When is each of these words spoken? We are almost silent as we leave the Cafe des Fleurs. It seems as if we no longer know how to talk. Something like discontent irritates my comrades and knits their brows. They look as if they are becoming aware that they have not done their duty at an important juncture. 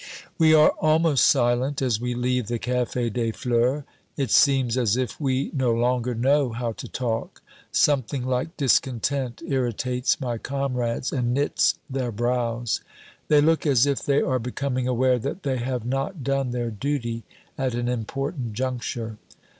We 0.39 0.55
are 0.55 0.71
almost 0.81 1.27
silent 1.27 1.79
as 1.79 2.01
we 2.01 2.15
leave 2.15 2.47
the 2.47 2.57
Cafe 2.57 3.11
des 3.11 3.31
Fleurs. 3.33 3.83
It 4.17 4.31
seems 4.31 4.75
as 4.75 4.97
if 4.97 5.21
we 5.21 5.51
no 5.53 5.71
longer 5.75 6.15
know 6.15 6.49
how 6.53 6.71
to 6.71 6.87
talk. 6.87 7.43
Something 7.71 8.25
like 8.25 8.57
discontent 8.57 9.43
irritates 9.47 10.19
my 10.19 10.39
comrades 10.39 11.11
and 11.13 11.35
knits 11.35 11.75
their 11.87 12.11
brows. 12.11 12.81
They 13.27 13.41
look 13.41 13.67
as 13.67 13.85
if 13.85 14.03
they 14.03 14.23
are 14.23 14.39
becoming 14.39 14.87
aware 14.87 15.19
that 15.19 15.43
they 15.43 15.57
have 15.57 15.85
not 15.85 16.23
done 16.23 16.49
their 16.49 16.71
duty 16.71 17.23
at 17.55 17.75
an 17.75 17.87
important 17.87 18.53
juncture. 18.53 19.17